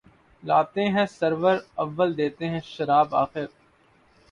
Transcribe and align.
لاتے 0.43 0.83
ہیں 0.87 1.05
سرور 1.09 1.57
اول 1.75 2.17
دیتے 2.17 2.49
ہیں 2.49 2.59
شراب 2.65 3.15
آخر 3.15 3.45